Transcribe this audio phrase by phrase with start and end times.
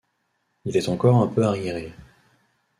[0.65, 1.93] Il est encore un peu arriéré.